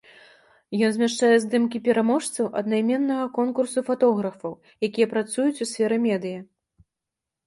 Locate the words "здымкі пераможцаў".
1.43-2.45